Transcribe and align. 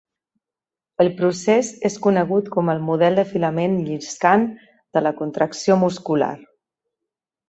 El 1.03 1.09
procés 1.17 1.67
es 1.89 1.97
conegut 2.05 2.49
com 2.55 2.71
el 2.73 2.81
model 2.87 3.19
de 3.19 3.25
filament 3.33 3.75
lliscant 3.89 4.47
de 4.99 5.05
la 5.09 5.13
contracció 5.21 5.77
muscular. 5.83 6.31